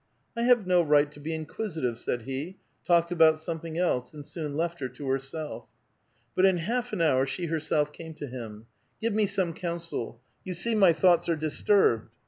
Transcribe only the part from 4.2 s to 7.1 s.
soon left her to herself. But in half an